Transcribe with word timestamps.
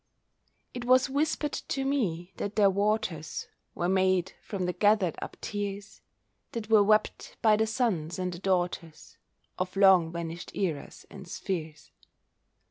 It 0.73 0.83
was 0.83 1.11
whispered 1.11 1.53
to 1.53 1.85
me 1.85 2.33
that 2.37 2.55
their 2.55 2.71
waters 2.71 3.47
Were 3.75 3.87
made 3.87 4.33
from 4.41 4.65
the 4.65 4.73
gathered 4.73 5.15
up 5.21 5.37
tears 5.41 6.01
That 6.53 6.71
were 6.71 6.81
wept 6.81 7.37
by 7.43 7.55
the 7.55 7.67
sons 7.67 8.17
and 8.17 8.33
the 8.33 8.39
daughters 8.39 9.19
Of 9.59 9.75
long 9.75 10.11
vanished 10.11 10.55
eras 10.57 11.05
and 11.11 11.27
spheres. 11.27 11.91